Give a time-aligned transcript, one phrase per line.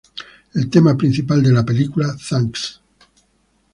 [0.55, 2.81] El tema principal de la película, Thanks!